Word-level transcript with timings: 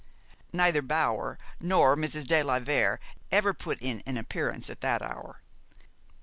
Neither 0.51 0.81
Bower 0.81 1.37
nor 1.59 1.95
Mrs. 1.95 2.25
de 2.25 2.41
la 2.41 2.57
Vere 2.57 2.99
ever 3.31 3.53
put 3.53 3.79
in 3.83 4.01
an 4.07 4.17
appearance 4.17 4.67
at 4.67 4.81
that 4.81 5.03
hour. 5.03 5.43